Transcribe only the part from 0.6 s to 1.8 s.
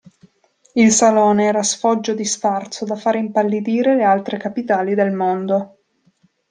Il salone era